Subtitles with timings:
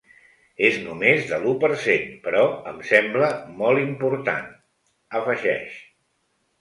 [0.69, 3.29] “És només de l’u per cent, però em sembla
[3.61, 4.43] molt important”,
[5.21, 5.81] afegeix.